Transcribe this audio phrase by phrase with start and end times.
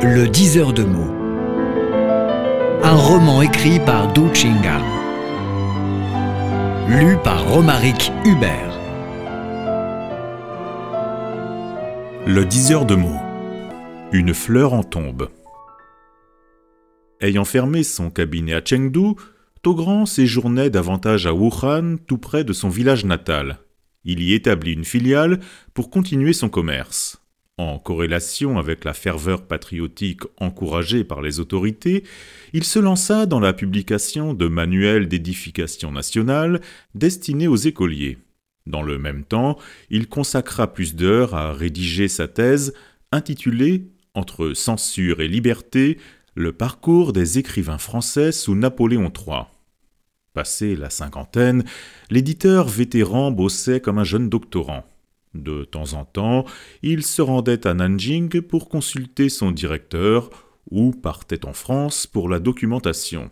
[0.00, 1.12] Le diseur de mots.
[2.84, 4.78] Un roman écrit par Du Chinga.
[6.88, 8.78] Lu par Romaric Hubert.
[12.26, 13.20] Le diseur de mots.
[14.12, 15.30] Une fleur en tombe.
[17.20, 19.16] Ayant fermé son cabinet à Chengdu,
[19.62, 23.58] Togrand séjournait davantage à Wuhan, tout près de son village natal.
[24.04, 25.40] Il y établit une filiale
[25.74, 27.20] pour continuer son commerce.
[27.58, 32.04] En corrélation avec la ferveur patriotique encouragée par les autorités,
[32.52, 36.60] il se lança dans la publication de manuels d'édification nationale
[36.94, 38.18] destinés aux écoliers.
[38.68, 39.58] Dans le même temps,
[39.90, 42.74] il consacra plus d'heures à rédiger sa thèse
[43.10, 45.98] intitulée Entre censure et liberté,
[46.34, 49.46] le parcours des écrivains français sous Napoléon III.
[50.32, 51.64] Passé la cinquantaine,
[52.10, 54.84] l'éditeur vétéran bossait comme un jeune doctorant.
[55.38, 56.44] De temps en temps,
[56.82, 60.30] il se rendait à Nanjing pour consulter son directeur
[60.70, 63.30] ou partait en France pour la documentation.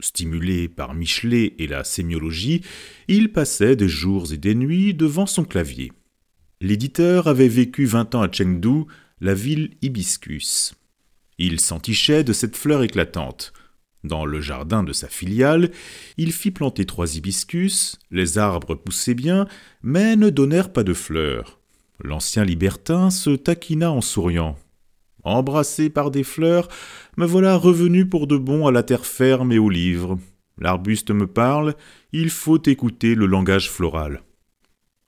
[0.00, 2.60] Stimulé par Michelet et la sémiologie,
[3.08, 5.92] il passait des jours et des nuits devant son clavier.
[6.60, 8.84] L'éditeur avait vécu vingt ans à Chengdu,
[9.22, 10.74] la ville hibiscus.
[11.38, 13.54] Il s'entichait de cette fleur éclatante.
[14.06, 15.72] Dans le jardin de sa filiale,
[16.16, 19.48] il fit planter trois hibiscus, les arbres poussaient bien,
[19.82, 21.58] mais ne donnèrent pas de fleurs.
[22.04, 24.56] L'ancien libertin se taquina en souriant.
[25.24, 26.68] Embrassé par des fleurs,
[27.16, 30.20] me voilà revenu pour de bon à la terre ferme et aux livres.
[30.56, 31.74] L'arbuste me parle,
[32.12, 34.22] il faut écouter le langage floral.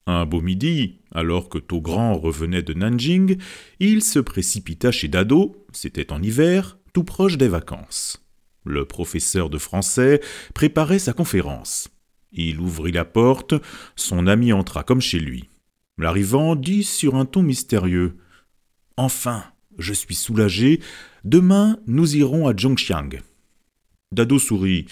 [0.08, 3.38] Un beau midi, alors que Togrand revenait de Nanjing,
[3.78, 8.27] il se précipita chez Dado, c'était en hiver, tout proche des vacances.
[8.64, 10.20] Le professeur de français
[10.54, 11.88] préparait sa conférence.
[12.32, 13.54] Il ouvrit la porte,
[13.96, 15.48] son ami entra comme chez lui.
[15.96, 18.16] L'arrivant dit sur un ton mystérieux
[18.96, 19.44] Enfin,
[19.78, 20.80] je suis soulagé,
[21.24, 23.10] demain nous irons à Zhongxiang.
[24.12, 24.86] Dado sourit.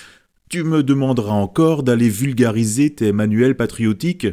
[0.49, 4.29] Tu me demanderas encore d'aller vulgariser tes manuels patriotiques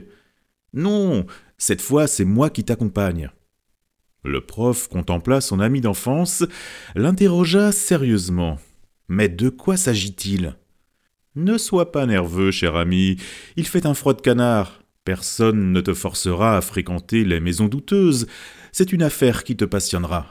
[0.74, 3.30] non, cette fois c'est moi qui t'accompagne.
[4.24, 6.44] Le prof contempla son ami d'enfance,
[6.96, 8.58] l'interrogea sérieusement.
[9.08, 10.56] Mais de quoi s'agit-il?
[11.36, 13.18] Ne sois pas nerveux, cher ami,
[13.56, 14.84] il fait un froid de canard.
[15.04, 18.28] Personne ne te forcera à fréquenter les maisons douteuses,
[18.72, 20.28] c'est une affaire qui te passionnera.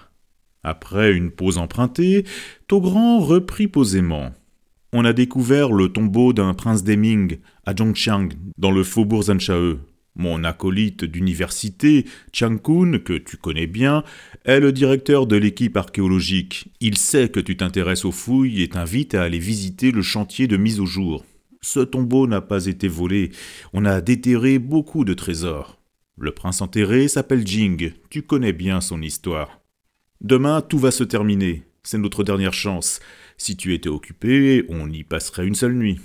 [0.62, 2.24] Après une pause empruntée,
[2.68, 4.32] Togrand reprit posément.
[4.92, 8.28] On a découvert le tombeau d'un prince des Ming à Zhongxiang,
[8.58, 9.24] dans le faubourg.
[10.14, 14.04] Mon acolyte d'université, Chang Kun, que tu connais bien,
[14.44, 16.68] est le directeur de l'équipe archéologique.
[16.80, 20.58] Il sait que tu t'intéresses aux fouilles et t'invite à aller visiter le chantier de
[20.58, 21.24] mise au jour.
[21.62, 23.30] Ce tombeau n'a pas été volé,
[23.72, 25.78] on a déterré beaucoup de trésors.
[26.18, 29.60] Le prince enterré s'appelle Jing, tu connais bien son histoire.
[30.20, 33.00] Demain, tout va se terminer, c'est notre dernière chance.
[33.38, 36.00] Si tu étais occupé, on y passerait une seule nuit.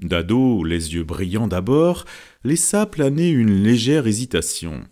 [0.00, 2.06] Dado, les yeux brillants d'abord,
[2.42, 4.82] laissa planer une légère hésitation.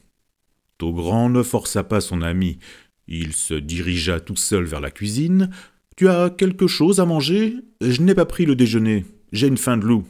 [0.76, 2.58] Togrand ne força pas son ami.
[3.06, 5.48] Il se dirigea tout seul vers la cuisine.
[5.96, 7.54] Tu as quelque chose à manger?
[7.80, 9.06] Je n'ai pas pris le déjeuner.
[9.32, 10.04] J'ai une faim de loup.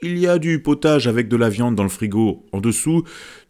[0.00, 2.46] Il y a du potage avec de la viande dans le frigo.
[2.52, 3.04] En dessous,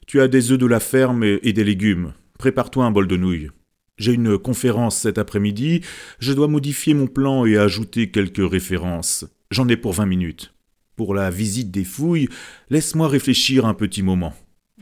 [0.06, 2.14] tu as des œufs de la ferme et des légumes.
[2.38, 3.48] Prépare-toi un bol de nouilles.
[3.96, 5.82] J'ai une conférence cet après-midi.
[6.18, 9.24] Je dois modifier mon plan et ajouter quelques références.
[9.52, 10.54] J'en ai pour vingt minutes.
[10.96, 12.30] Pour la visite des fouilles,
[12.70, 14.32] laisse-moi réfléchir un petit moment.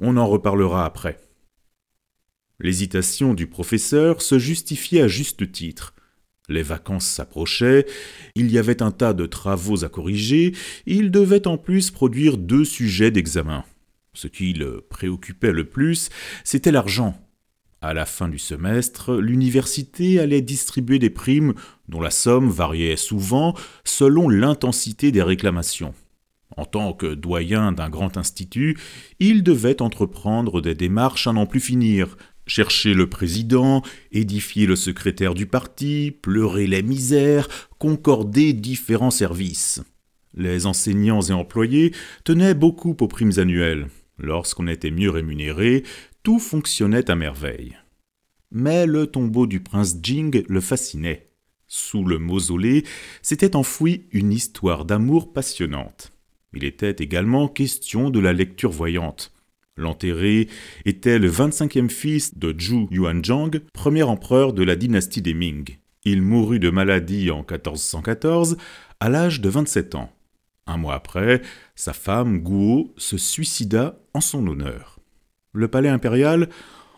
[0.00, 1.19] On en reparlera après.
[2.60, 5.92] L'hésitation du professeur se justifiait à juste titre.
[6.48, 7.84] Les vacances s'approchaient,
[8.36, 10.54] il y avait un tas de travaux à corriger,
[10.86, 13.64] il devait en plus produire deux sujets d'examen.
[14.12, 16.10] Ce qui le préoccupait le plus,
[16.44, 17.19] c'était l'argent.
[17.82, 21.54] À la fin du semestre, l'université allait distribuer des primes
[21.88, 23.54] dont la somme variait souvent
[23.84, 25.94] selon l'intensité des réclamations.
[26.58, 28.77] En tant que doyen d'un grand institut,
[29.18, 35.33] il devait entreprendre des démarches à n'en plus finir, chercher le président, édifier le secrétaire
[35.33, 37.48] du parti, pleurer les misères,
[37.78, 39.80] concorder différents services.
[40.34, 41.94] Les enseignants et employés
[42.24, 43.86] tenaient beaucoup aux primes annuelles.
[44.18, 45.83] Lorsqu'on était mieux rémunéré,
[46.22, 47.77] tout fonctionnait à merveille.
[48.51, 51.31] Mais le tombeau du prince Jing le fascinait.
[51.67, 52.84] Sous le mausolée
[53.22, 56.13] s'était enfouie une histoire d'amour passionnante.
[56.53, 59.33] Il était également question de la lecture voyante.
[59.77, 60.49] L'enterré
[60.84, 65.78] était le 25e fils de Zhu Yuanzhang, premier empereur de la dynastie des Ming.
[66.05, 68.57] Il mourut de maladie en 1414
[68.99, 70.13] à l'âge de 27 ans.
[70.67, 71.41] Un mois après,
[71.77, 74.99] sa femme Guo se suicida en son honneur.
[75.52, 76.48] Le palais impérial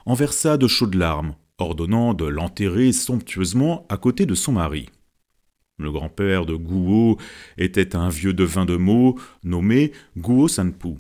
[0.05, 4.91] en versa de chaudes larmes, ordonnant de l'enterrer somptueusement à côté de son mari.
[5.79, 7.17] Le grand-père de Guo
[7.57, 10.97] était un vieux devin de Mo nommé Guo Sanpu.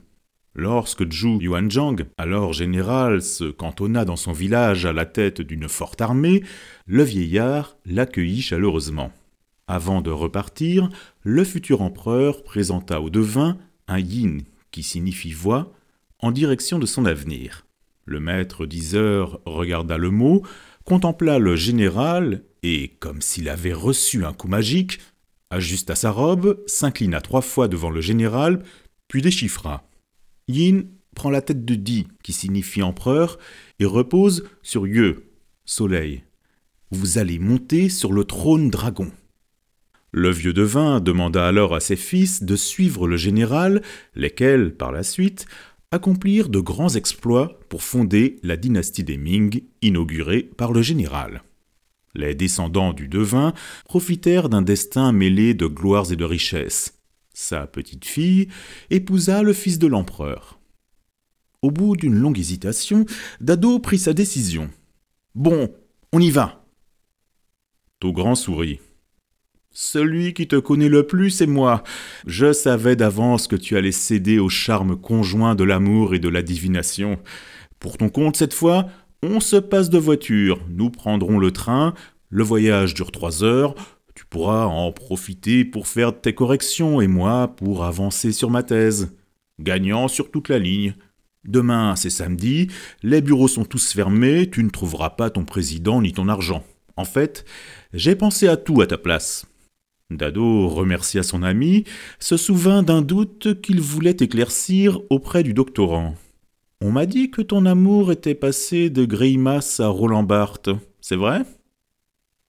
[0.54, 6.00] Lorsque Zhu Yuanzhang, alors général, se cantonna dans son village à la tête d'une forte
[6.00, 6.43] armée,
[6.87, 9.12] le vieillard l'accueillit chaleureusement.
[9.66, 10.88] Avant de repartir,
[11.22, 13.58] le futur empereur présenta au devin
[13.88, 15.72] un yin, qui signifie voix,
[16.23, 17.67] en direction de son avenir.
[18.05, 20.43] Le maître diseur regarda le mot,
[20.85, 25.01] contempla le général et, comme s'il avait reçu un coup magique,
[25.51, 28.63] ajusta sa robe, s'inclina trois fois devant le général,
[29.09, 29.89] puis déchiffra.
[30.49, 33.39] Yin prend la tête de Di, qui signifie empereur,
[33.79, 35.17] et repose sur Ye,
[35.65, 36.25] soleil.
[36.91, 39.11] Vous allez monter sur le trône dragon.
[40.11, 43.83] Le vieux devin demanda alors à ses fils de suivre le général,
[44.15, 45.47] lesquels, par la suite,
[45.93, 51.43] accomplirent de grands exploits pour fonder la dynastie des Ming, inaugurée par le général.
[52.15, 53.55] Les descendants du devin
[53.85, 56.99] profitèrent d'un destin mêlé de gloires et de richesses.
[57.35, 58.49] Sa petite fille
[58.91, 60.59] épousa le fils de l'empereur.
[61.62, 63.06] Au bout d'une longue hésitation,
[63.41, 64.69] Dado prit sa décision.
[65.35, 65.73] Bon,
[66.12, 66.67] on y va.
[68.00, 68.81] Togrand sourit.
[69.75, 71.83] Celui qui te connaît le plus, c'est moi.
[72.27, 76.43] Je savais d'avance que tu allais céder au charme conjoint de l'amour et de la
[76.43, 77.19] divination.
[77.81, 78.87] Pour ton compte, cette fois,
[79.23, 80.61] on se passe de voiture.
[80.69, 81.95] Nous prendrons le train.
[82.29, 83.75] Le voyage dure trois heures.
[84.15, 89.17] Tu pourras en profiter pour faire tes corrections et moi pour avancer sur ma thèse.
[89.59, 90.95] Gagnant sur toute la ligne.
[91.45, 92.69] Demain, c'est samedi,
[93.03, 96.63] les bureaux sont tous fermés, tu ne trouveras pas ton président ni ton argent.
[96.97, 97.45] En fait,
[97.93, 99.47] j'ai pensé à tout à ta place.
[100.17, 101.85] Dado remercia son ami,
[102.19, 106.14] se souvint d'un doute qu'il voulait éclaircir auprès du doctorant.
[106.81, 110.70] On m'a dit que ton amour était passé de Greimas à Roland Barthes,
[111.00, 111.43] c'est vrai?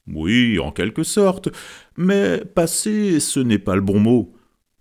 [0.08, 1.50] Oui, en quelque sorte,
[1.98, 4.34] mais passé, ce n'est pas le bon mot.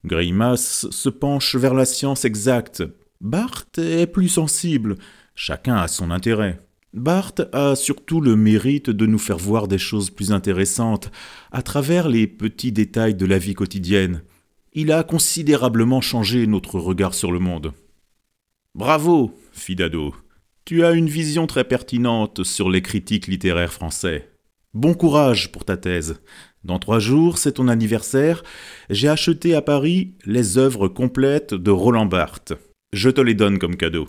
[0.04, 2.82] Greimas se penche vers la science exacte.
[3.20, 4.96] Barthes est plus sensible.
[5.34, 6.58] Chacun a son intérêt.
[6.94, 11.10] Barthes a surtout le mérite de nous faire voir des choses plus intéressantes
[11.50, 14.22] à travers les petits détails de la vie quotidienne.
[14.74, 17.72] Il a considérablement changé notre regard sur le monde.
[18.74, 20.14] Bravo, fit Dado.
[20.64, 24.30] Tu as une vision très pertinente sur les critiques littéraires français.
[24.74, 26.20] Bon courage pour ta thèse.
[26.64, 28.42] Dans trois jours, c'est ton anniversaire.
[28.88, 32.52] J'ai acheté à Paris les œuvres complètes de Roland Barthes.
[32.92, 34.08] Je te les donne comme cadeau.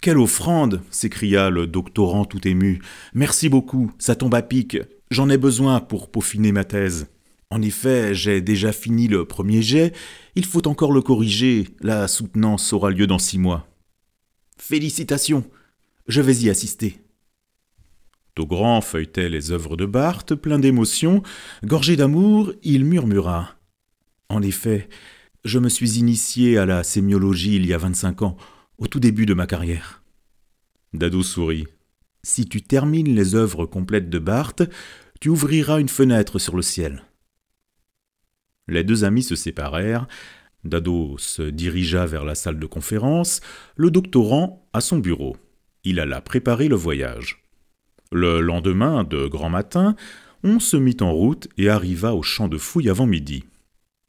[0.00, 2.80] Quelle offrande s'écria le doctorant tout ému.
[3.14, 4.78] Merci beaucoup, ça tombe à pic.
[5.10, 7.08] J'en ai besoin pour peaufiner ma thèse.
[7.50, 9.92] En effet, j'ai déjà fini le premier jet,
[10.34, 13.68] il faut encore le corriger, la soutenance aura lieu dans six mois.
[14.58, 15.44] Félicitations,
[16.08, 17.00] je vais y assister.
[18.34, 21.22] Togrand feuilletait les œuvres de Barthes, plein d'émotion,
[21.64, 23.54] gorgé d'amour, il murmura.
[24.28, 24.88] En effet,
[25.44, 28.36] je me suis initié à la sémiologie il y a vingt-cinq ans
[28.78, 30.02] au tout début de ma carrière.
[30.92, 31.66] Dado sourit.
[32.22, 34.68] Si tu termines les œuvres complètes de Barthes,
[35.20, 37.04] tu ouvriras une fenêtre sur le ciel.
[38.68, 40.08] Les deux amis se séparèrent.
[40.64, 43.40] Dado se dirigea vers la salle de conférence,
[43.76, 45.36] le doctorant à son bureau.
[45.84, 47.44] Il alla préparer le voyage.
[48.10, 49.94] Le lendemain, de grand matin,
[50.42, 53.44] on se mit en route et arriva au champ de fouilles avant midi.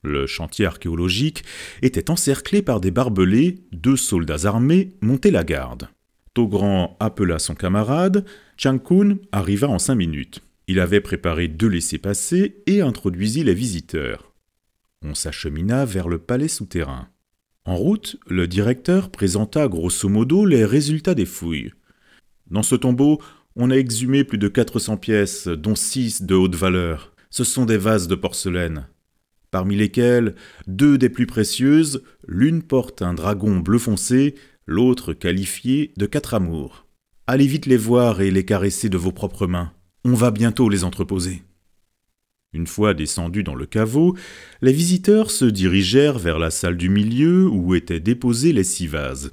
[0.03, 1.43] Le chantier archéologique
[1.81, 5.89] était encerclé par des barbelés, deux soldats armés montaient la garde.
[6.33, 8.23] Togrand appela son camarade,
[8.57, 10.41] Chang Kun arriva en cinq minutes.
[10.67, 14.33] Il avait préparé deux laissés-passer et introduisit les visiteurs.
[15.01, 17.07] On s'achemina vers le palais souterrain.
[17.65, 21.71] En route, le directeur présenta grosso modo les résultats des fouilles.
[22.49, 23.19] Dans ce tombeau,
[23.55, 27.13] on a exhumé plus de 400 pièces, dont six de haute valeur.
[27.29, 28.87] Ce sont des vases de porcelaine
[29.57, 30.35] parmi lesquelles
[30.67, 34.35] deux des plus précieuses, l'une porte un dragon bleu foncé,
[34.67, 36.85] l'autre qualifié de quatre amours.
[37.25, 39.73] Allez vite les voir et les caresser de vos propres mains.
[40.05, 41.41] On va bientôt les entreposer.
[42.53, 44.15] Une fois descendus dans le caveau,
[44.61, 49.31] les visiteurs se dirigèrent vers la salle du milieu où étaient déposés les six vases.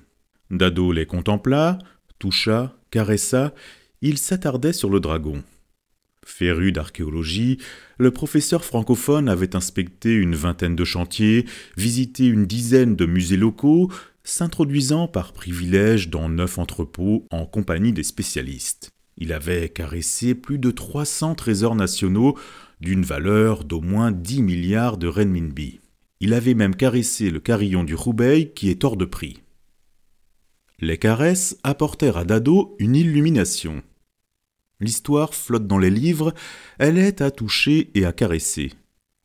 [0.51, 1.77] Dado les contempla,
[2.19, 3.53] toucha, caressa,
[4.01, 5.43] il s'attardait sur le dragon.
[6.25, 7.59] Féru d'archéologie,
[7.99, 13.91] le professeur francophone avait inspecté une vingtaine de chantiers, visité une dizaine de musées locaux,
[14.25, 18.91] s'introduisant par privilège dans neuf entrepôts en compagnie des spécialistes.
[19.17, 22.37] Il avait caressé plus de 300 trésors nationaux
[22.81, 25.81] d'une valeur d'au moins 10 milliards de renminbi.
[26.21, 29.43] Il avait même caressé le carillon du Roubaix qui est hors de prix.
[30.81, 33.83] Les caresses apportèrent à Dado une illumination.
[34.81, 36.35] L'histoire flotte dans les livres,
[36.79, 38.73] elle est à toucher et à caresser.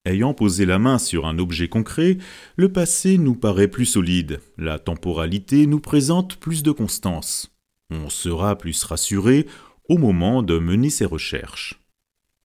[0.05, 2.17] Ayant posé la main sur un objet concret,
[2.55, 7.53] le passé nous paraît plus solide, la temporalité nous présente plus de constance.
[7.91, 9.45] On sera plus rassuré
[9.89, 11.81] au moment de mener ses recherches.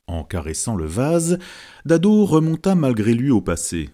[0.07, 1.39] En caressant le vase,
[1.85, 3.91] Dado remonta malgré lui au passé.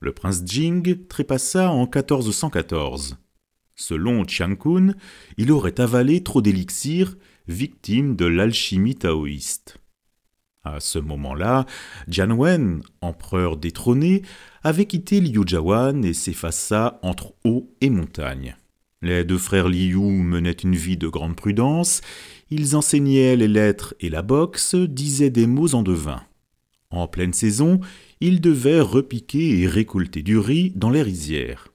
[0.00, 3.16] Le prince Jing trépassa en 1414.
[3.74, 4.94] Selon Chiang Kun,
[5.38, 7.16] il aurait avalé trop d'élixir,
[7.48, 9.78] victime de l'alchimie taoïste.
[10.64, 11.66] À ce moment-là,
[12.06, 14.22] Jianwen, empereur détrôné,
[14.62, 18.56] avait quitté Liujiawan et s'effaça entre eau et montagne.
[19.02, 22.00] Les deux frères Liu menaient une vie de grande prudence,
[22.50, 26.22] ils enseignaient les lettres et la boxe, disaient des mots en devin.
[26.90, 27.80] En pleine saison,
[28.20, 31.72] ils devaient repiquer et récolter du riz dans les rizières.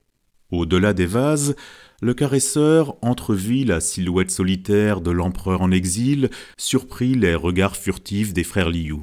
[0.50, 1.56] Au-delà des vases,
[2.02, 8.44] le caresseur entrevit la silhouette solitaire de l'empereur en exil, surprit les regards furtifs des
[8.44, 8.98] frères Liu.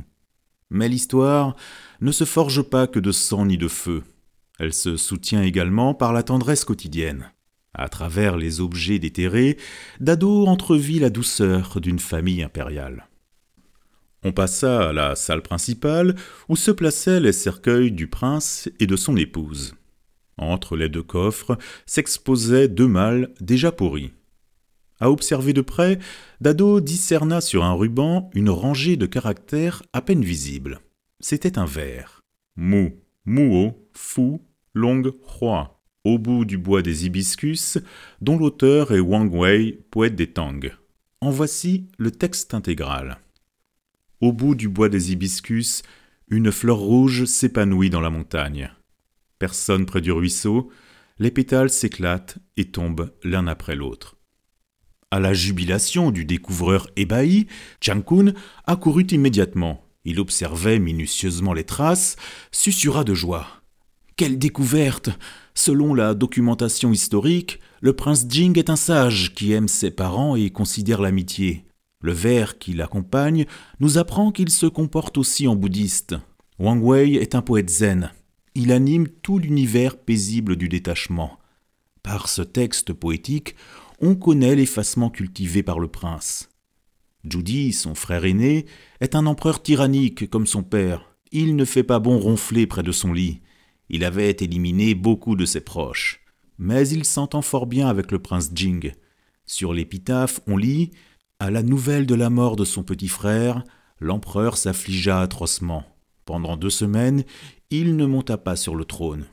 [0.70, 1.56] Mais l'histoire
[2.00, 4.02] ne se forge pas que de sang ni de feu.
[4.58, 7.32] Elle se soutient également par la tendresse quotidienne.
[7.74, 9.58] À travers les objets déterrés,
[9.98, 13.08] Dado entrevit la douceur d'une famille impériale.
[14.22, 16.14] On passa à la salle principale
[16.48, 19.74] où se plaçaient les cercueils du prince et de son épouse.
[20.38, 24.12] Entre les deux coffres s'exposaient deux mâles déjà pourris.
[25.00, 25.98] À observer de près,
[26.40, 30.80] Dado discerna sur un ruban une rangée de caractères à peine visibles.
[31.20, 32.22] C'était un vers.
[32.56, 34.38] Mu, Muo, Fu,
[34.74, 35.02] Long,
[35.40, 37.78] Hua, au bout du bois des hibiscus,
[38.20, 40.72] dont l'auteur est Wang Wei, poète des Tang.
[41.20, 43.18] En voici le texte intégral.
[44.20, 45.82] Au bout du bois des hibiscus,
[46.28, 48.70] une fleur rouge s'épanouit dans la montagne.
[49.44, 50.70] Personne près du ruisseau,
[51.18, 54.16] les pétales s'éclatent et tombent l'un après l'autre.
[55.10, 57.46] À la jubilation du découvreur ébahi,
[57.82, 58.32] Kun
[58.64, 59.84] accourut immédiatement.
[60.06, 62.16] Il observait minutieusement les traces,
[62.52, 63.46] susurra de joie.
[64.16, 65.10] Quelle découverte
[65.54, 70.48] Selon la documentation historique, le prince Jing est un sage qui aime ses parents et
[70.48, 71.66] considère l'amitié.
[72.00, 73.44] Le vers qui l'accompagne
[73.78, 76.14] nous apprend qu'il se comporte aussi en bouddhiste.
[76.58, 78.10] Wang Wei est un poète zen
[78.54, 81.38] il anime tout l'univers paisible du détachement.
[82.02, 83.56] Par ce texte poétique,
[84.00, 86.50] on connaît l'effacement cultivé par le prince.
[87.24, 88.66] Judy, son frère aîné,
[89.00, 91.16] est un empereur tyrannique comme son père.
[91.32, 93.40] Il ne fait pas bon ronfler près de son lit.
[93.88, 96.20] Il avait éliminé beaucoup de ses proches.
[96.58, 98.92] Mais il s'entend fort bien avec le prince Jing.
[99.46, 100.92] Sur l'épitaphe, on lit
[101.40, 103.64] À la nouvelle de la mort de son petit frère,
[103.98, 105.84] l'empereur s'affligea atrocement.
[106.24, 107.24] Pendant deux semaines,
[107.70, 109.26] il ne monta pas sur le trône.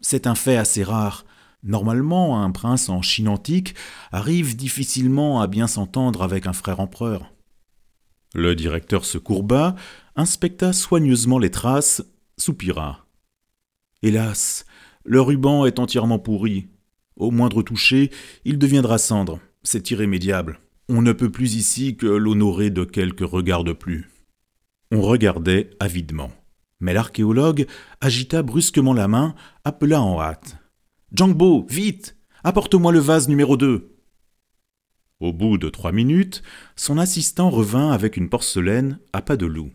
[0.00, 1.24] C'est un fait assez rare.
[1.62, 3.74] Normalement, un prince en Chine antique
[4.12, 7.32] arrive difficilement à bien s'entendre avec un frère empereur.
[8.34, 9.74] Le directeur se courba,
[10.14, 12.02] inspecta soigneusement les traces,
[12.36, 13.06] soupira.
[14.02, 14.66] Hélas,
[15.04, 16.66] le ruban est entièrement pourri.
[17.16, 18.10] Au moindre toucher,
[18.44, 19.40] il deviendra cendre.
[19.62, 20.60] C'est irrémédiable.
[20.88, 24.08] On ne peut plus ici que l'honorer de quelques regards de plus.
[24.92, 26.30] On regardait avidement.
[26.80, 27.66] Mais l'archéologue
[28.00, 30.58] agita brusquement la main, appela en hâte.
[31.12, 33.96] Jangbo, vite Apporte-moi le vase numéro 2
[35.20, 36.42] Au bout de trois minutes,
[36.76, 39.72] son assistant revint avec une porcelaine à pas de loup.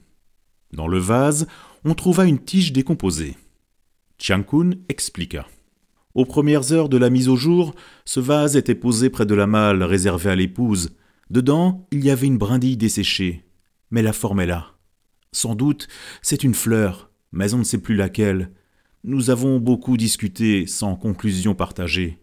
[0.72, 1.48] Dans le vase,
[1.84, 3.36] on trouva une tige décomposée.
[4.18, 5.48] Kun expliqua.
[6.14, 7.74] Aux premières heures de la mise au jour,
[8.06, 10.92] ce vase était posé près de la malle réservée à l'épouse.
[11.30, 13.44] Dedans, il y avait une brindille desséchée.
[13.90, 14.76] Mais la forme est là.
[15.34, 15.88] Sans doute,
[16.22, 18.52] c'est une fleur, mais on ne sait plus laquelle.
[19.04, 22.20] Nous avons beaucoup discuté sans conclusion partagée.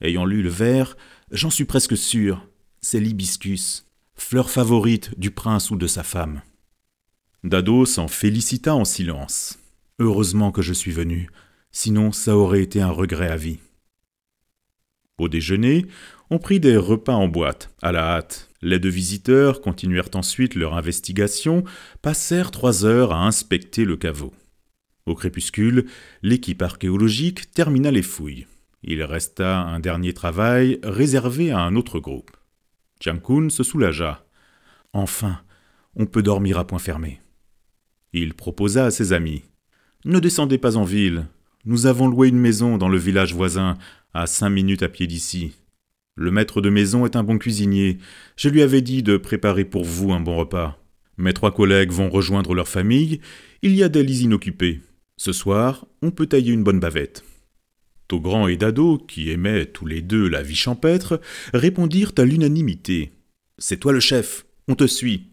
[0.00, 0.96] Ayant lu le vers,
[1.30, 2.46] j'en suis presque sûr,
[2.80, 6.42] c'est l'hibiscus, fleur favorite du prince ou de sa femme.
[7.44, 9.58] Dado s'en félicita en silence.
[9.98, 11.30] Heureusement que je suis venu,
[11.72, 13.58] sinon ça aurait été un regret à vie.
[15.18, 15.86] Au déjeuner,
[16.30, 18.50] on prit des repas en boîte, à la hâte.
[18.60, 21.64] Les deux visiteurs continuèrent ensuite leur investigation,
[22.02, 24.32] passèrent trois heures à inspecter le caveau.
[25.06, 25.86] Au crépuscule,
[26.22, 28.46] l'équipe archéologique termina les fouilles.
[28.82, 32.30] Il resta un dernier travail réservé à un autre groupe.
[33.00, 34.24] Kun se soulagea.
[34.92, 35.40] Enfin,
[35.94, 37.20] on peut dormir à point fermé.
[38.12, 39.44] Il proposa à ses amis.
[40.04, 41.26] Ne descendez pas en ville.
[41.64, 43.76] Nous avons loué une maison dans le village voisin,
[44.14, 45.54] à cinq minutes à pied d'ici.
[46.20, 47.98] Le maître de maison est un bon cuisinier.
[48.34, 50.76] Je lui avais dit de préparer pour vous un bon repas.
[51.16, 53.20] Mes trois collègues vont rejoindre leur famille.
[53.62, 54.80] Il y a des lits inoccupés.
[55.16, 57.22] Ce soir, on peut tailler une bonne bavette.
[58.08, 61.20] Togrand et Dado, qui aimaient tous les deux la vie champêtre,
[61.54, 63.12] répondirent à l'unanimité.
[63.56, 64.44] C'est toi le chef.
[64.66, 65.28] on te suit.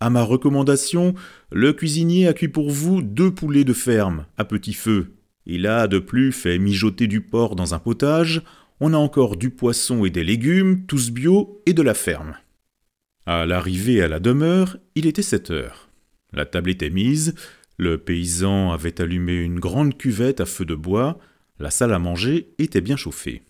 [0.00, 1.14] À ma recommandation,
[1.52, 5.12] le cuisinier a cuit pour vous deux poulets de ferme, à petit feu.
[5.46, 8.42] Il a de plus fait mijoter du porc dans un potage,
[8.80, 12.36] on a encore du poisson et des légumes, tous bio et de la ferme.
[13.26, 15.90] À l'arrivée à la demeure, il était sept heures.
[16.32, 17.34] La table était mise,
[17.76, 21.18] le paysan avait allumé une grande cuvette à feu de bois,
[21.58, 23.42] la salle à manger était bien chauffée.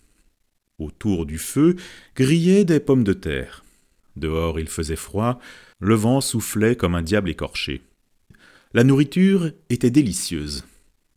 [0.79, 1.75] Autour du feu
[2.15, 3.63] grillaient des pommes de terre.
[4.17, 5.39] Dehors il faisait froid,
[5.79, 7.81] le vent soufflait comme un diable écorché.
[8.73, 10.65] La nourriture était délicieuse.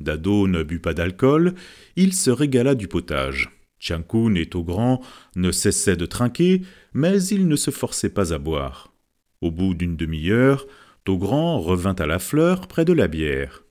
[0.00, 1.54] Dado ne but pas d'alcool,
[1.96, 3.53] il se régala du potage.
[3.84, 5.02] Chiankun et Togrand
[5.36, 6.62] ne cessaient de trinquer,
[6.94, 8.94] mais ils ne se forçaient pas à boire.
[9.42, 10.66] Au bout d'une demi-heure,
[11.04, 13.62] Togrand revint à la fleur près de la bière.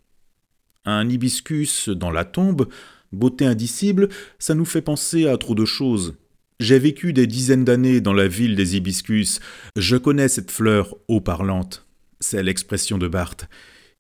[0.86, 2.70] Un hibiscus dans la tombe,
[3.12, 6.16] beauté indicible, ça nous fait penser à trop de choses.
[6.60, 9.40] J'ai vécu des dizaines d'années dans la ville des hibiscus.
[9.76, 11.88] Je connais cette fleur haut parlante.
[12.20, 13.50] C'est l'expression de Barthes.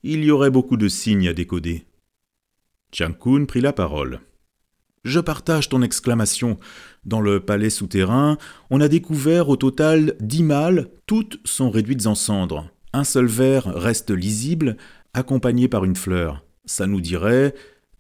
[0.04, 1.86] Il y aurait beaucoup de signes à décoder.
[2.92, 3.14] Chiang
[3.48, 4.22] prit la parole.
[5.04, 6.58] Je partage ton exclamation.
[7.04, 8.38] Dans le palais souterrain,
[8.70, 12.70] on a découvert au total dix mâles, toutes sont réduites en cendres.
[12.94, 14.78] Un seul verre reste lisible,
[15.14, 16.46] accompagné par une fleur.
[16.66, 17.54] Ça nous dirait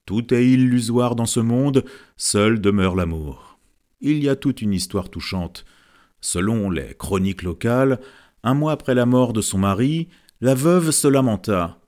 [0.05, 1.83] Tout est illusoire dans ce monde,
[2.15, 3.59] seul demeure l'amour.
[3.99, 5.65] Il y a toute une histoire touchante.
[6.21, 7.99] Selon les chroniques locales,
[8.43, 10.07] un mois après la mort de son mari,
[10.39, 11.82] la veuve se lamenta.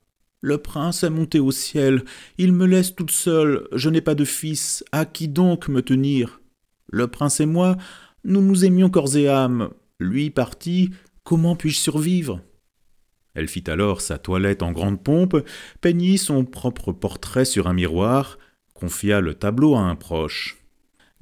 [0.45, 2.03] Le prince est monté au ciel,
[2.37, 6.39] il me laisse toute seule, je n'ai pas de fils, à qui donc me tenir?
[6.85, 7.77] Le prince et moi,
[8.23, 10.91] nous nous aimions corps et âme, lui parti,
[11.23, 12.41] comment puis-je survivre?
[13.33, 15.37] Elle fit alors sa toilette en grande pompe,
[15.81, 18.37] peignit son propre portrait sur un miroir,
[18.75, 20.57] confia le tableau à un proche.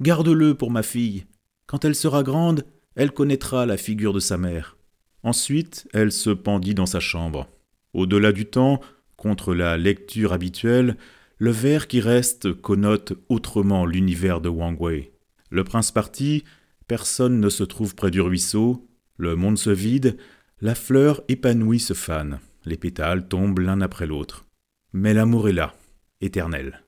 [0.02, 1.24] Garde-le pour ma fille.
[1.64, 4.76] Quand elle sera grande, elle connaîtra la figure de sa mère.
[5.22, 7.48] Ensuite, elle se pendit dans sa chambre.
[7.94, 8.80] Au-delà du temps,
[9.24, 10.98] Contre la lecture habituelle,
[11.38, 15.12] le vers qui reste connote autrement l'univers de Wang Wei.
[15.48, 16.44] Le prince parti,
[16.88, 20.18] personne ne se trouve près du ruisseau, le monde se vide,
[20.60, 24.44] la fleur épanouie se fane, les pétales tombent l'un après l'autre.
[24.92, 25.74] Mais l'amour est là,
[26.20, 26.84] éternel.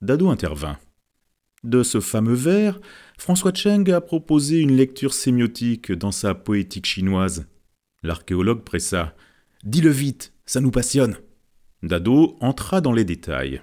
[0.00, 0.76] Dado intervint.
[1.62, 2.80] De ce fameux vers,
[3.16, 7.46] François Cheng a proposé une lecture sémiotique dans sa poétique chinoise.
[8.02, 9.14] L'archéologue pressa.
[9.62, 11.16] Dis-le vite, ça nous passionne.
[11.82, 13.62] Dado entra dans les détails.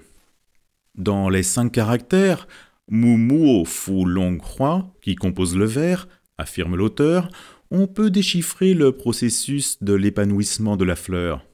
[0.94, 2.48] Dans les cinq caractères,
[2.88, 7.28] Mu Fu Long Croix, qui composent le vers, affirme l'auteur,
[7.70, 11.44] on peut déchiffrer le processus de l'épanouissement de la fleur.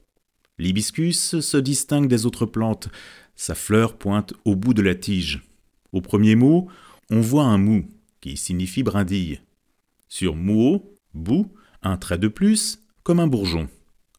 [0.58, 2.88] L'hibiscus se distingue des autres plantes,
[3.34, 5.42] sa fleur pointe au bout de la tige.
[5.92, 6.68] Au premier mot,
[7.10, 7.86] on voit un mou,
[8.20, 9.40] qui signifie brindille.
[10.08, 13.68] Sur muo, bout, un trait de plus, comme un bourgeon.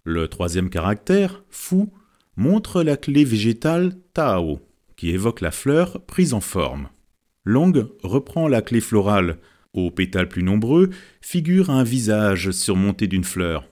[0.04, 1.94] Le troisième caractère, fou,
[2.36, 4.60] montre la clé végétale Tao,
[4.96, 6.90] qui évoque la fleur prise en forme.
[7.46, 9.40] Long reprend la clé florale,
[9.74, 10.90] aux pétales plus nombreux,
[11.22, 13.68] figure un visage surmonté d'une fleur.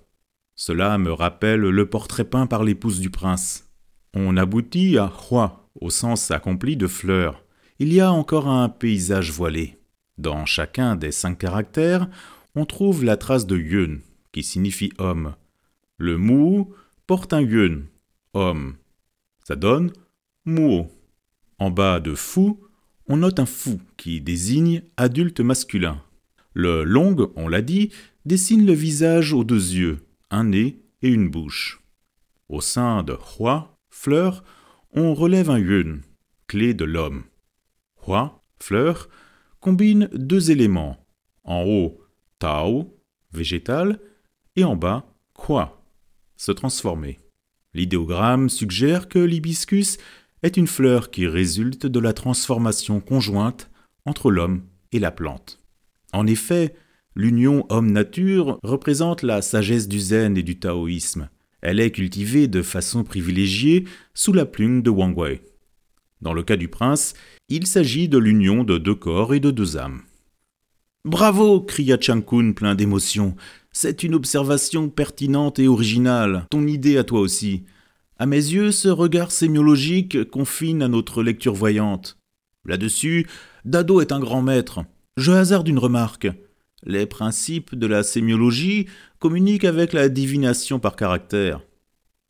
[0.56, 3.70] Cela me rappelle le portrait peint par l'épouse du prince.
[4.14, 7.44] On aboutit à Hua, au sens accompli de fleur.
[7.80, 9.80] Il y a encore un paysage voilé.
[10.18, 12.08] Dans chacun des cinq caractères,
[12.56, 14.00] on trouve la trace de Yun,
[14.32, 15.36] qui signifie homme.
[15.98, 16.66] Le Mu
[17.08, 17.84] porte un Yun,
[18.34, 18.78] homme.
[19.44, 19.92] Ça donne
[20.46, 20.88] muo.
[21.60, 22.60] En bas de fou,
[23.08, 26.02] on note un fou qui désigne adulte masculin.
[26.54, 27.92] Le long, on l'a dit,
[28.26, 31.82] dessine le visage aux deux yeux, un nez et une bouche.
[32.50, 34.44] Au sein de hua, fleur,
[34.94, 36.02] on relève un yun,
[36.48, 37.24] clé de l'homme.
[38.06, 39.10] Hua, fleur,
[39.60, 40.98] combine deux éléments.
[41.44, 42.02] En haut,
[42.40, 42.98] tao,
[43.32, 44.00] végétal,
[44.56, 45.82] et en bas, kwa,
[46.36, 47.20] se transformer.
[47.74, 49.98] L'idéogramme suggère que l'hibiscus
[50.44, 53.70] est une fleur qui résulte de la transformation conjointe
[54.06, 55.60] entre l'homme et la plante.
[56.14, 56.76] En effet,
[57.16, 61.30] l'union homme-nature représente la sagesse du zen et du taoïsme.
[61.62, 65.42] Elle est cultivée de façon privilégiée sous la plume de Wang Wei.
[66.22, 67.14] Dans le cas du prince,
[67.50, 70.02] il s'agit de l'union de deux corps et de deux âmes.
[71.04, 73.36] Bravo cria Chang Kun plein d'émotion.
[73.72, 77.64] C'est une observation pertinente et originale, ton idée à toi aussi.
[78.20, 82.20] À mes yeux, ce regard sémiologique confine à notre lecture voyante.
[82.66, 83.28] Là-dessus,
[83.66, 84.82] Dado est un grand maître.
[85.18, 86.28] Je hasarde une remarque.
[86.84, 88.86] Les principes de la sémiologie
[89.18, 91.62] communiquent avec la divination par caractère.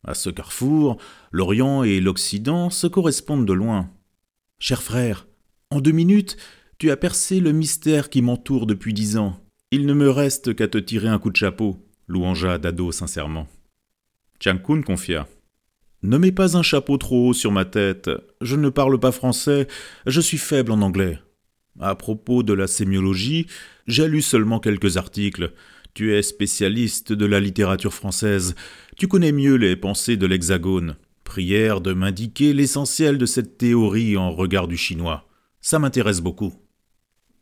[0.02, 0.96] À ce carrefour,
[1.30, 3.90] l'Orient et l'Occident se correspondent de loin.
[4.58, 5.26] Cher frère,
[5.68, 6.38] en deux minutes,
[6.82, 9.38] tu as percé le mystère qui m'entoure depuis dix ans.
[9.70, 13.46] Il ne me reste qu'à te tirer un coup de chapeau, louangea Dado sincèrement.
[14.40, 15.28] Chiang Kun confia.
[16.02, 18.10] Ne mets pas un chapeau trop haut sur ma tête.
[18.40, 19.68] Je ne parle pas français,
[20.08, 21.20] je suis faible en anglais.
[21.78, 23.46] À propos de la sémiologie,
[23.86, 25.52] j'ai lu seulement quelques articles.
[25.94, 28.56] Tu es spécialiste de la littérature française.
[28.96, 30.96] Tu connais mieux les pensées de l'Hexagone.
[31.22, 35.28] Prière de m'indiquer l'essentiel de cette théorie en regard du chinois.
[35.60, 36.52] Ça m'intéresse beaucoup.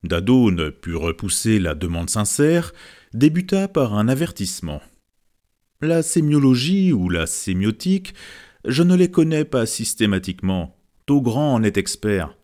[0.03, 2.73] Dado ne put repousser la demande sincère,
[3.13, 4.81] débuta par un avertissement.
[5.83, 8.15] La sémiologie ou la sémiotique,
[8.65, 10.77] je ne les connais pas systématiquement.
[11.07, 12.37] Togrand en est expert.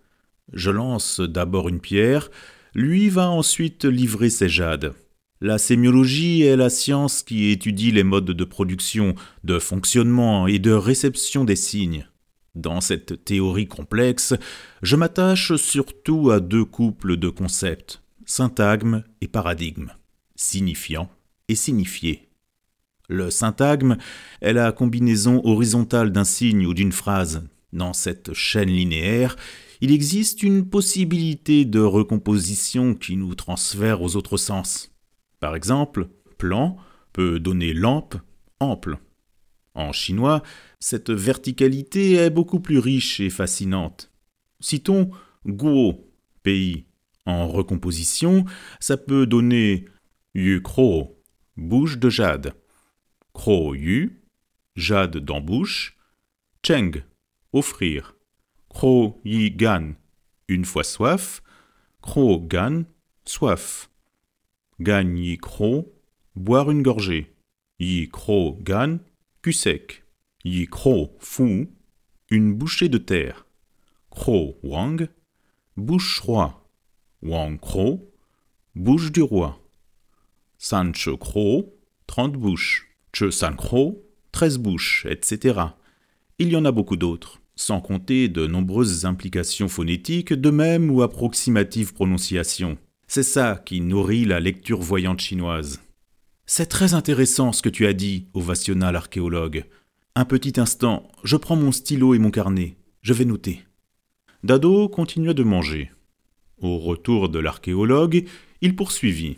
[0.53, 2.31] Je lance d'abord une pierre,
[2.75, 4.93] lui va ensuite livrer ses jades.
[5.41, 9.15] La sémiologie est la science qui étudie les modes de production,
[9.45, 12.07] de fonctionnement et de réception des signes.
[12.57, 14.35] Dans cette théorie complexe,
[14.81, 19.93] je m'attache surtout à deux couples de concepts, syntagme et paradigme,
[20.37, 21.11] signifiant
[21.49, 22.31] et signifié.
[23.11, 23.99] Le syntagme
[24.41, 27.47] est la combinaison horizontale d'un signe ou d'une phrase.
[27.75, 29.37] Dans cette chaîne linéaire,
[29.83, 34.91] il existe une possibilité de recomposition qui nous transfère aux autres sens.
[35.41, 36.79] Par exemple, plan
[37.13, 38.17] peut donner lampe,
[38.61, 38.97] ample.
[39.75, 40.43] En chinois,
[40.79, 44.13] cette verticalité est beaucoup plus riche et fascinante.
[44.61, 45.11] Citons
[45.47, 46.13] Guo,
[46.43, 46.87] pays.
[47.25, 48.45] En recomposition,
[48.79, 49.87] ça peut donner
[50.35, 51.23] Yu Kro,
[51.57, 52.55] bouche de jade.
[53.33, 54.23] Kro Yu,
[54.77, 55.97] jade d'embouche.
[56.65, 57.03] Cheng,
[57.53, 58.17] offrir.
[58.69, 59.95] Kro Yi Gan,
[60.49, 61.43] une fois soif.
[62.03, 62.85] Kro Gan,
[63.25, 63.91] soif.
[64.81, 65.95] Gan Yi Kro,
[66.35, 67.35] boire une gorgée.
[67.81, 68.99] Yi Kro Gan,
[69.43, 70.06] cul sec.
[70.47, 71.71] Yi Kro Fu,
[72.31, 73.47] une bouchée de terre.
[74.11, 75.09] Kro Wang,
[75.77, 76.71] bouche roi.
[77.21, 78.15] Wang Kro,
[78.77, 79.59] bouche du roi.
[80.57, 81.75] San Che Kro,
[82.07, 82.85] trente bouches.
[83.13, 85.59] Che San Kro, treize bouches, etc.
[86.39, 91.03] Il y en a beaucoup d'autres, sans compter de nombreuses implications phonétiques de même ou
[91.03, 92.79] approximatives prononciations.
[93.09, 95.81] C'est ça qui nourrit la lecture voyante chinoise.
[96.45, 99.65] C'est très intéressant ce que tu as dit, ovational archéologue.
[100.19, 102.79] Un petit instant, je prends mon stylo et mon carnet.
[103.03, 103.67] Je vais noter.
[104.43, 105.93] Dado continua de manger.
[106.57, 108.25] Au retour de l'archéologue,
[108.63, 109.37] il poursuivit.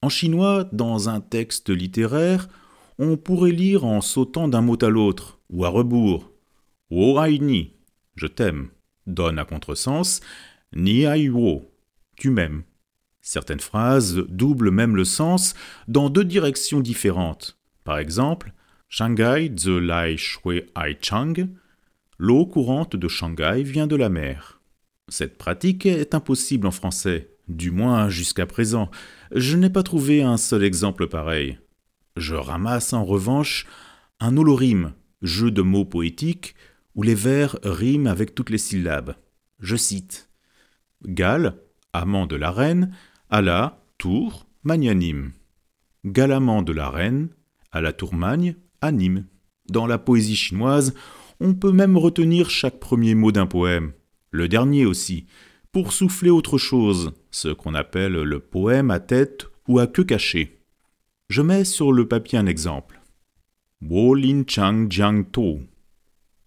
[0.00, 2.48] En chinois, dans un texte littéraire,
[2.98, 6.32] on pourrait lire en sautant d'un mot à l'autre, ou à rebours.
[6.90, 7.74] Wo ni,
[8.16, 8.70] je t'aime,
[9.06, 10.22] donne à contresens
[10.74, 11.70] Ni ai wo,
[12.16, 12.62] tu m'aimes.
[13.20, 15.52] Certaines phrases doublent même le sens
[15.88, 17.58] dans deux directions différentes.
[17.84, 18.54] Par exemple,
[18.96, 21.34] Shanghai ze lai shui ai chang,
[22.16, 24.60] l'eau courante de Shanghai vient de la mer.
[25.08, 28.92] Cette pratique est impossible en français, du moins jusqu'à présent.
[29.34, 31.58] Je n'ai pas trouvé un seul exemple pareil.
[32.16, 33.66] Je ramasse en revanche
[34.20, 36.54] un holorime, jeu de mots poétiques,
[36.94, 39.16] où les vers riment avec toutes les syllabes.
[39.58, 40.30] Je cite
[41.04, 41.56] Gal,
[41.92, 42.94] amant de la reine,
[43.32, 45.32] la tour, magnanime.
[46.04, 47.30] Galamant de la reine,
[47.72, 48.54] à la tourmagne,
[48.84, 49.26] anime.
[49.68, 50.94] Dans la poésie chinoise,
[51.40, 53.92] on peut même retenir chaque premier mot d'un poème,
[54.30, 55.26] le dernier aussi,
[55.72, 60.60] pour souffler autre chose, ce qu'on appelle le poème à tête ou à queue cachée.
[61.28, 63.00] Je mets sur le papier un exemple.
[63.80, 65.60] Wo Lin Chang Jiang To.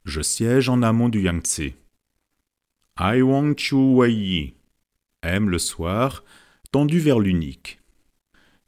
[0.06, 1.74] Je siège en amont du Yangtze.
[3.00, 4.56] Ai Wang Chu Wei
[5.24, 6.24] Aime le soir,
[6.72, 7.80] tendu vers l'unique.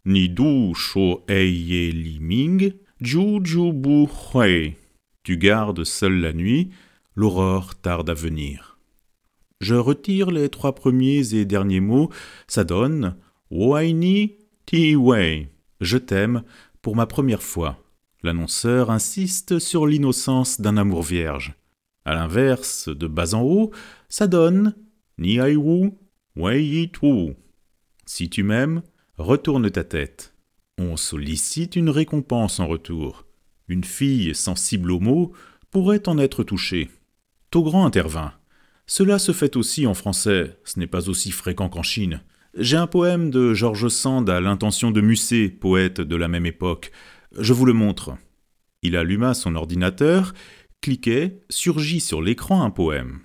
[0.05, 4.75] Ni du sho ye li ming, ju ju bu hui.
[5.23, 6.69] Tu gardes seul la nuit,
[7.15, 8.77] l'aurore tarde à venir.
[9.61, 12.09] Je retire les trois premiers et derniers mots,
[12.47, 13.15] ça donne
[13.51, 15.49] ni ti wei.
[15.81, 16.43] Je t'aime
[16.81, 17.77] pour ma première fois.
[18.23, 21.53] L'annonceur insiste sur l'innocence d'un amour vierge.
[22.05, 23.71] À l'inverse, de bas en haut,
[24.07, 24.75] ça donne
[25.17, 27.35] Ni ai wei yi tu.
[28.05, 28.81] Si tu m'aimes,
[29.17, 30.33] retourne ta tête.
[30.81, 33.25] On sollicite une récompense en retour.
[33.67, 35.33] Une fille sensible aux mots
[35.71, 36.89] pourrait en être touchée.
[37.51, 38.31] Togrand intervint.
[38.87, 42.21] Cela se fait aussi en français, ce n'est pas aussi fréquent qu'en Chine.
[42.57, 46.91] J'ai un poème de Georges Sand à l'intention de Musset, poète de la même époque.
[47.37, 48.15] Je vous le montre.
[48.81, 50.33] Il alluma son ordinateur,
[50.79, 53.19] cliquait, surgit sur l'écran un poème.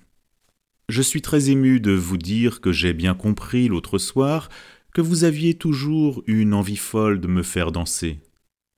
[0.88, 4.48] Je suis très ému de vous dire que j'ai bien compris l'autre soir
[4.94, 8.20] que vous aviez toujours une envie folle de me faire danser.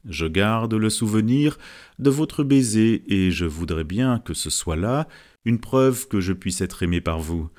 [0.09, 1.59] Je garde le souvenir
[1.99, 5.09] de votre baiser et je voudrais bien que ce soit là
[5.45, 7.51] une preuve que je puisse être aimé par vous.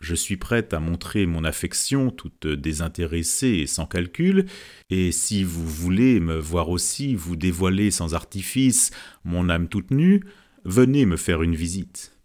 [0.00, 4.44] Je suis prête à montrer mon affection toute désintéressée et sans calcul,
[4.90, 8.90] et si vous voulez me voir aussi vous dévoiler sans artifice
[9.24, 10.22] mon âme toute nue,
[10.66, 12.18] venez me faire une visite.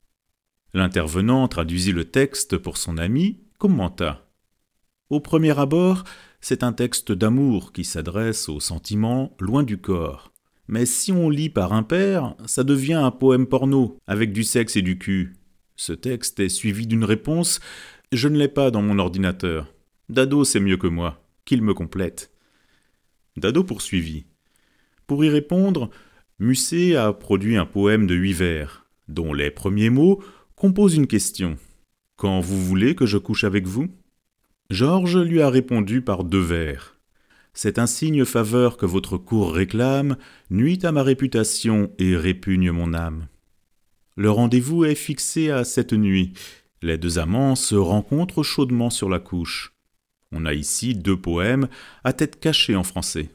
[0.73, 4.28] L'intervenant traduisit le texte pour son ami, commenta.
[5.09, 6.03] Au premier abord,
[6.39, 10.31] c'est un texte d'amour qui s'adresse aux sentiments loin du corps.
[10.67, 14.83] Mais si on lit par impair, ça devient un poème porno, avec du sexe et
[14.83, 15.35] du cul.
[15.75, 17.59] Ce texte est suivi d'une réponse
[18.11, 19.73] Je ne l'ai pas dans mon ordinateur.
[20.09, 22.31] Dado sait mieux que moi, qu'il me complète.
[23.35, 24.27] Dado poursuivit.
[25.07, 25.89] Pour y répondre,
[26.37, 30.21] Musset a produit un poème de huit vers, dont les premiers mots
[30.55, 31.57] composent une question.
[32.15, 33.87] Quand vous voulez que je couche avec vous?
[34.69, 36.95] Georges lui a répondu par deux vers.
[37.55, 40.15] C'est un signe faveur que votre cour réclame,
[40.51, 43.27] nuit à ma réputation et répugne mon âme.
[44.15, 46.33] Le rendez-vous est fixé à cette nuit.
[46.83, 49.73] Les deux amants se rencontrent chaudement sur la couche.
[50.31, 51.67] On a ici deux poèmes
[52.03, 53.29] à tête cachée en français.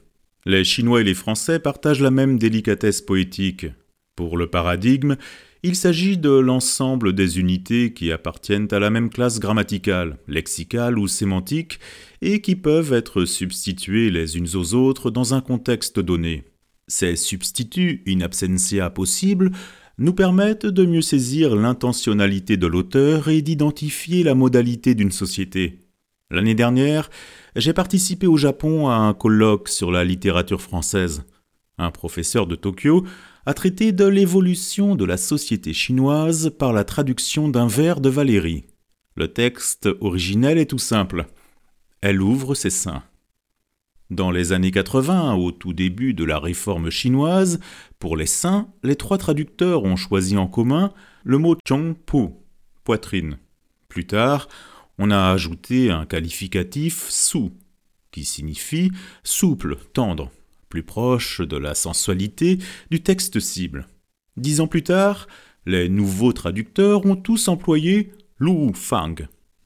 [0.45, 3.65] Les Chinois et les Français partagent la même délicatesse poétique.
[4.15, 5.17] Pour le paradigme,
[5.67, 11.07] il s'agit de l'ensemble des unités qui appartiennent à la même classe grammaticale, lexicale ou
[11.07, 11.79] sémantique,
[12.21, 16.43] et qui peuvent être substituées les unes aux autres dans un contexte donné.
[16.87, 19.49] Ces substituts in absentia possibles
[19.97, 25.79] nous permettent de mieux saisir l'intentionnalité de l'auteur et d'identifier la modalité d'une société.
[26.29, 27.09] L'année dernière,
[27.55, 31.23] j'ai participé au Japon à un colloque sur la littérature française.
[31.79, 33.03] Un professeur de Tokyo
[33.47, 38.65] a traité de l'évolution de la société chinoise par la traduction d'un vers de Valérie.
[39.15, 41.27] Le texte originel est tout simple.
[42.01, 43.03] Elle ouvre ses seins.
[44.09, 47.59] Dans les années 80, au tout début de la réforme chinoise,
[47.99, 50.91] pour les seins, les trois traducteurs ont choisi en commun
[51.23, 52.29] le mot chongpu,
[52.83, 53.37] poitrine.
[53.89, 54.47] Plus tard,
[54.97, 57.51] on a ajouté un qualificatif su,
[58.11, 58.91] qui signifie
[59.23, 60.31] souple, tendre
[60.75, 62.59] plus proche de la sensualité
[62.91, 63.87] du texte cible.
[64.35, 65.29] Dix ans plus tard,
[65.65, 69.15] les nouveaux traducteurs ont tous employé Lu Fang,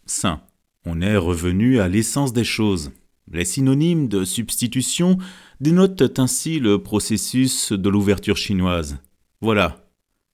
[0.06, 0.44] saint.
[0.86, 2.92] On est revenu à l'essence des choses.
[3.32, 5.18] Les synonymes de substitution
[5.60, 9.00] dénotent ainsi le processus de l'ouverture chinoise.
[9.42, 9.90] Voilà,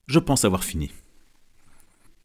[0.07, 0.91] je pense avoir fini.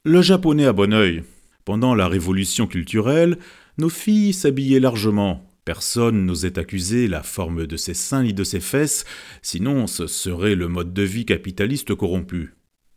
[0.02, 1.22] Le japonais a bon œil.
[1.64, 3.38] Pendant la révolution culturelle,
[3.78, 8.60] nos filles s'habillaient largement, Personne n'osait accuser la forme de ses seins ni de ses
[8.60, 9.04] fesses,
[9.42, 12.54] sinon ce serait le mode de vie capitaliste corrompu.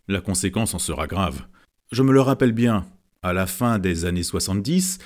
[0.07, 1.43] La conséquence en sera grave.
[1.91, 2.85] Je me le rappelle bien,
[3.21, 4.99] à la fin des années 70,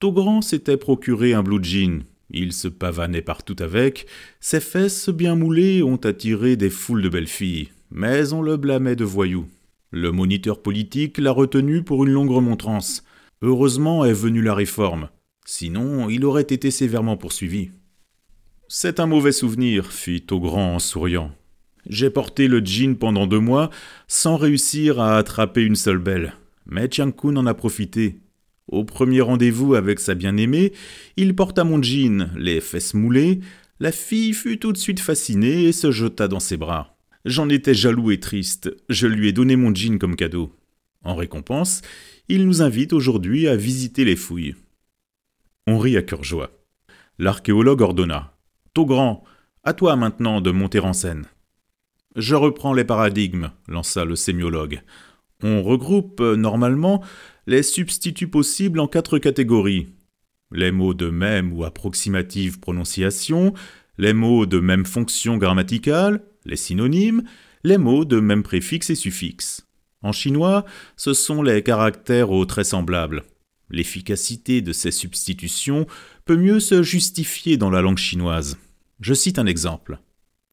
[0.00, 2.04] Togrand s'était procuré un blue jean.
[2.30, 4.06] Il se pavanait partout avec.
[4.40, 8.96] Ses fesses bien moulées ont attiré des foules de belles filles, mais on le blâmait
[8.96, 9.46] de voyou.
[9.90, 13.04] Le moniteur politique l'a retenu pour une longue remontrance.
[13.42, 15.08] Heureusement est venue la réforme.
[15.44, 17.70] Sinon, il aurait été sévèrement poursuivi.
[18.68, 21.32] C'est un mauvais souvenir, fit Togrand en souriant.
[21.88, 23.70] J'ai porté le jean pendant deux mois
[24.06, 26.34] sans réussir à attraper une seule belle.
[26.66, 28.20] Mais Chiang-kun en a profité.
[28.68, 30.72] Au premier rendez-vous avec sa bien-aimée,
[31.16, 33.40] il porta mon jean, les fesses moulées.
[33.80, 36.96] La fille fut tout de suite fascinée et se jeta dans ses bras.
[37.24, 38.74] J'en étais jaloux et triste.
[38.88, 40.54] Je lui ai donné mon jean comme cadeau.
[41.04, 41.82] En récompense,
[42.28, 44.54] il nous invite aujourd'hui à visiter les fouilles.
[45.66, 46.50] On rit à cœur joie.
[47.18, 48.36] L'archéologue ordonna.
[48.74, 49.22] Togrand,
[49.62, 51.26] à toi maintenant de monter en scène.
[52.16, 54.82] Je reprends les paradigmes, lança le sémiologue.
[55.42, 57.02] On regroupe normalement
[57.46, 59.88] les substituts possibles en quatre catégories.
[60.50, 63.54] Les mots de même ou approximative prononciation,
[63.98, 67.22] les mots de même fonction grammaticale, les synonymes,
[67.62, 69.66] les mots de même préfixe et suffixe.
[70.02, 70.64] En chinois,
[70.96, 73.22] ce sont les caractères aux traits semblables.
[73.72, 75.86] L'efficacité de ces substitutions
[76.26, 78.58] peut mieux se justifier dans la langue chinoise.
[79.00, 79.98] Je cite un exemple.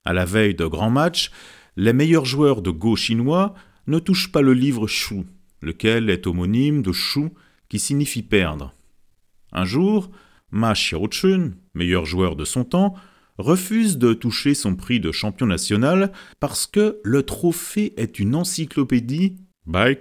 [0.05, 1.29] À la veille de grands matchs,
[1.75, 3.53] les meilleurs joueurs de Go chinois
[3.87, 5.25] ne touchent pas le livre Shu,
[5.61, 7.29] lequel est homonyme de Shu
[7.67, 8.73] qui signifie perdre.
[9.51, 10.09] Un jour,
[10.51, 12.95] Ma Xiaochun, meilleur joueur de son temps,
[13.37, 19.37] refuse de toucher son prix de champion national parce que le trophée est une encyclopédie
[19.65, 19.99] Bai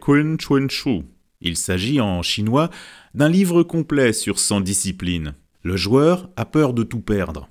[0.68, 1.02] Shu.
[1.40, 2.70] Il s'agit en chinois
[3.14, 5.34] d'un livre complet sur 100 disciplines.
[5.62, 7.48] Le joueur a peur de tout perdre.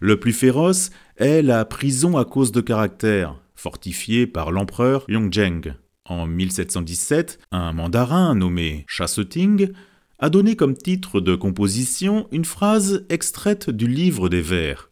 [0.00, 5.74] Le plus féroce est la prison à cause de caractère, fortifiée par l'empereur Yongzheng.
[6.04, 8.86] En 1717, un mandarin nommé
[9.28, 9.72] Ting
[10.18, 14.90] a donné comme titre de composition une phrase extraite du livre des vers,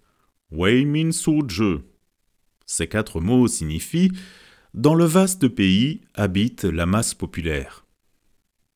[0.51, 1.81] Wei Min Zhe.
[2.67, 4.13] Ces quatre mots signifient
[4.75, 7.86] Dans le vaste pays habite la masse populaire.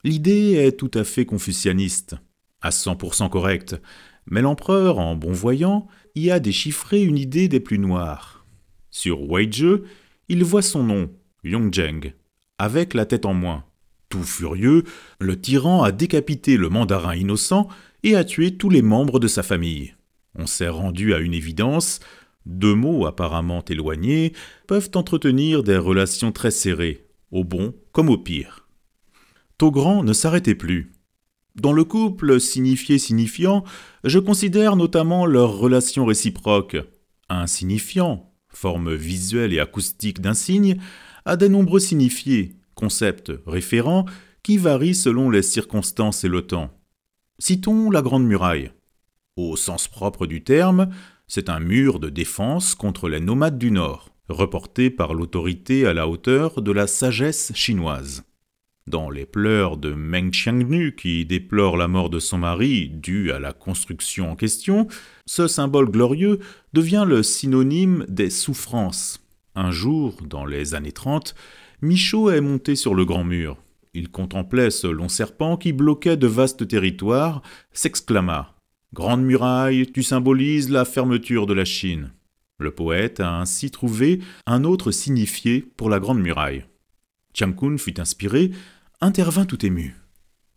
[0.03, 2.17] L'idée est tout à fait confucianiste,
[2.63, 3.77] à 100% correcte,
[4.27, 8.47] mais l'empereur, en bon voyant, y a déchiffré une idée des plus noires.
[8.91, 9.83] Sur Weizhe,
[10.29, 11.11] il voit son nom,
[11.45, 12.15] Yongzheng,
[12.59, 13.65] avec la tête en moins.
[14.09, 14.85] Tout furieux,
[15.21, 17.69] le tyran a décapité le mandarin innocent
[18.03, 19.95] et a tué tous les membres de sa famille.
[20.35, 22.01] On s'est rendu à une évidence,
[22.47, 24.33] deux mots apparemment éloignés
[24.67, 28.67] peuvent entretenir des relations très serrées, au bon comme au pire.
[29.61, 30.91] Togrand ne s'arrêtait plus.
[31.55, 33.63] Dans le couple signifié-signifiant,
[34.05, 36.79] je considère notamment leur relation réciproque.
[37.29, 40.81] Un signifiant, forme visuelle et acoustique d'un signe,
[41.27, 44.07] a des nombreux signifiés, concepts référents,
[44.43, 46.71] qui varient selon les circonstances et le temps.
[47.39, 48.71] Citons la Grande Muraille.
[49.37, 50.89] Au sens propre du terme,
[51.29, 56.09] c'est un mur de défense contre les nomades du Nord, reporté par l'autorité à la
[56.09, 58.25] hauteur de la sagesse chinoise.
[58.87, 63.39] Dans les pleurs de Meng Qiangnu, qui déplore la mort de son mari due à
[63.39, 64.89] la construction en question,
[65.27, 66.41] ce symbole glorieux
[66.73, 69.21] devient le synonyme des souffrances.
[69.55, 71.35] Un jour, dans les années 30,
[71.83, 73.57] Michaud est monté sur le grand mur.
[73.95, 78.55] Il contemplait ce long serpent qui bloquait de vastes territoires, s'exclama
[78.93, 82.13] Grande muraille, tu symbolises la fermeture de la Chine.
[82.59, 86.65] Le poète a ainsi trouvé un autre signifié pour la grande muraille.
[87.33, 88.51] Chiang Kun fut inspiré,
[89.01, 89.97] intervint tout ému.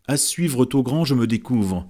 [0.06, 1.88] À suivre Togrand, je me découvre.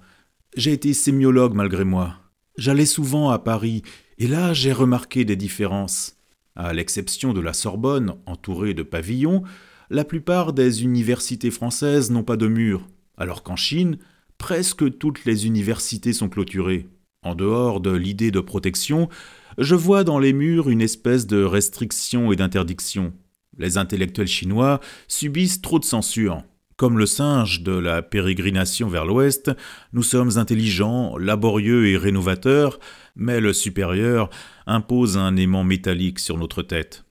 [0.56, 2.16] J'ai été sémiologue malgré moi.
[2.56, 3.82] J'allais souvent à Paris,
[4.18, 6.16] et là j'ai remarqué des différences.
[6.54, 9.42] À l'exception de la Sorbonne, entourée de pavillons,
[9.90, 13.98] la plupart des universités françaises n'ont pas de murs, alors qu'en Chine,
[14.38, 16.88] presque toutes les universités sont clôturées.
[17.22, 19.08] En dehors de l'idée de protection,
[19.58, 23.12] je vois dans les murs une espèce de restriction et d'interdiction.
[23.58, 26.42] Les intellectuels chinois subissent trop de censure.
[26.76, 29.52] Comme le singe de la pérégrination vers l'ouest,
[29.92, 32.80] nous sommes intelligents, laborieux et rénovateurs,
[33.14, 34.28] mais le supérieur
[34.66, 37.04] impose un aimant métallique sur notre tête.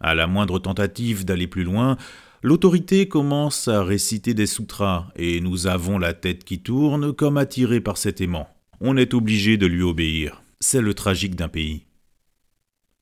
[0.00, 1.96] À la moindre tentative d'aller plus loin,
[2.42, 7.80] l'autorité commence à réciter des sutras, et nous avons la tête qui tourne comme attirée
[7.80, 8.50] par cet aimant.
[8.80, 10.42] On est obligé de lui obéir.
[10.60, 11.85] C'est le tragique d'un pays.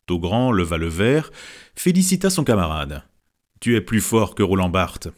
[0.06, 1.30] Togrand leva le verre,
[1.74, 3.02] félicita son camarade.
[3.60, 5.08] Tu es plus fort que Roland Barthes.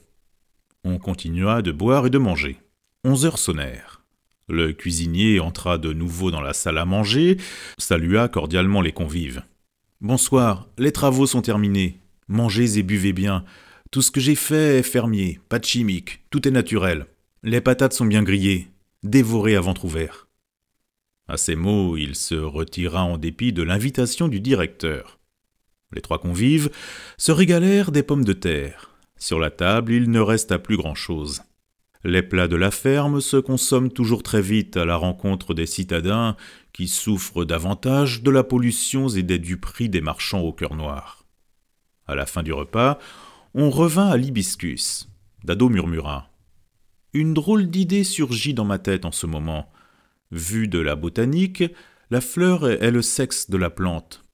[0.84, 2.60] On continua de boire et de manger.
[3.04, 4.02] Onze heures sonnèrent.
[4.48, 7.38] Le cuisinier entra de nouveau dans la salle à manger,
[7.78, 9.42] salua cordialement les convives.
[10.00, 11.98] Bonsoir, les travaux sont terminés.
[12.28, 13.44] Mangez et buvez bien.
[13.90, 17.06] Tout ce que j'ai fait est fermier, pas de chimique, tout est naturel.
[17.42, 18.68] Les patates sont bien grillées,
[19.02, 20.25] dévorées à ventre ouvert.
[21.28, 25.18] À ces mots, il se retira en dépit de l'invitation du directeur.
[25.92, 26.70] Les trois convives
[27.18, 28.90] se régalèrent des pommes de terre.
[29.18, 31.42] Sur la table, il ne resta plus grand-chose.
[32.04, 36.36] Les plats de la ferme se consomment toujours très vite à la rencontre des citadins
[36.72, 41.24] qui souffrent davantage de la pollution et des duperies des marchands au cœur noir.
[42.06, 42.98] À la fin du repas,
[43.54, 45.08] on revint à l'hibiscus.
[45.42, 46.30] Dado murmura.
[47.12, 49.72] Une drôle d'idée surgit dans ma tête en ce moment.
[50.30, 51.64] Vu de la botanique,
[52.10, 54.24] la fleur est le sexe de la plante.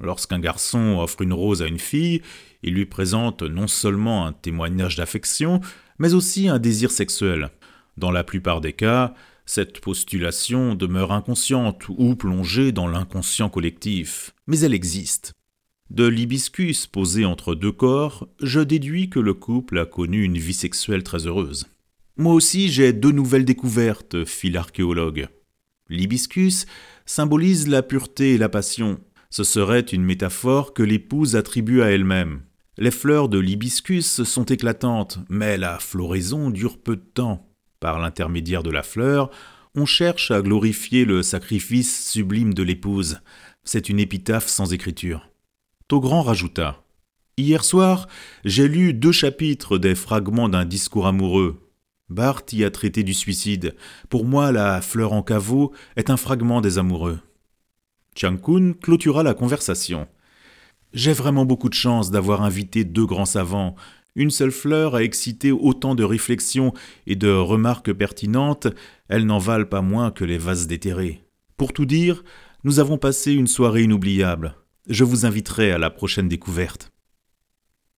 [0.00, 2.22] Lorsqu'un garçon offre une rose à une fille,
[2.62, 5.60] il lui présente non seulement un témoignage d'affection,
[5.98, 7.50] mais aussi un désir sexuel.
[7.96, 9.14] Dans la plupart des cas,
[9.46, 15.32] cette postulation demeure inconsciente ou plongée dans l'inconscient collectif, mais elle existe.
[15.90, 20.54] De l'hibiscus posé entre deux corps, je déduis que le couple a connu une vie
[20.54, 21.66] sexuelle très heureuse.
[22.16, 25.28] Moi aussi j'ai deux nouvelles découvertes, fit l'archéologue.
[25.88, 26.66] L'hibiscus
[27.06, 29.00] symbolise la pureté et la passion.
[29.30, 32.42] Ce serait une métaphore que l'épouse attribue à elle-même.
[32.78, 37.48] Les fleurs de l'hibiscus sont éclatantes, mais la floraison dure peu de temps.
[37.80, 39.30] Par l'intermédiaire de la fleur,
[39.74, 43.20] on cherche à glorifier le sacrifice sublime de l'épouse.
[43.64, 45.30] C'est une épitaphe sans écriture.
[45.88, 46.84] Togrand rajouta
[47.36, 48.06] Hier soir,
[48.44, 51.63] j'ai lu deux chapitres des fragments d'un discours amoureux.
[52.10, 53.74] Barthes y a traité du suicide.
[54.10, 57.18] Pour moi, la fleur en caveau est un fragment des amoureux.
[58.14, 60.06] Chang Kun clôtura la conversation.
[60.92, 63.74] J'ai vraiment beaucoup de chance d'avoir invité deux grands savants.
[64.14, 66.72] Une seule fleur a excité autant de réflexions
[67.06, 68.68] et de remarques pertinentes,
[69.08, 71.24] elles n'en valent pas moins que les vases déterrés.
[71.56, 72.22] Pour tout dire,
[72.62, 74.56] nous avons passé une soirée inoubliable.
[74.88, 76.92] Je vous inviterai à la prochaine découverte.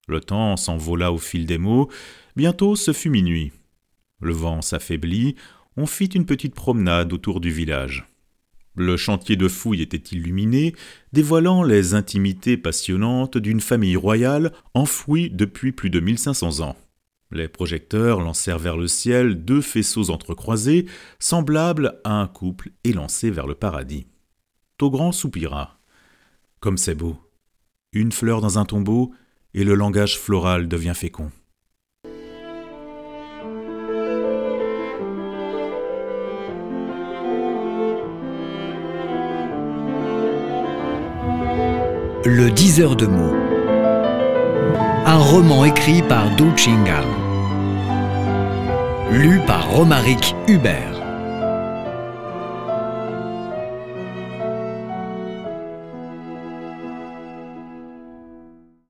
[0.08, 1.90] Le temps s'envola au fil des mots.
[2.36, 3.52] Bientôt ce fut minuit.
[4.20, 5.36] Le vent s'affaiblit,
[5.76, 8.08] on fit une petite promenade autour du village.
[8.74, 10.74] Le chantier de fouilles était illuminé,
[11.12, 16.76] dévoilant les intimités passionnantes d'une famille royale enfouie depuis plus de 1500 ans.
[17.32, 20.86] Les projecteurs lancèrent vers le ciel deux faisceaux entrecroisés,
[21.18, 24.06] semblables à un couple élancé vers le paradis.
[24.78, 25.80] Togrand soupira.
[26.60, 27.16] Comme c'est beau.
[27.92, 29.12] Une fleur dans un tombeau,
[29.54, 31.32] et le langage floral devient fécond.
[42.28, 43.36] Le diseur de mots.
[45.06, 47.04] Un roman écrit par Du Chingal.
[49.12, 50.95] Lu par Romaric Hubert.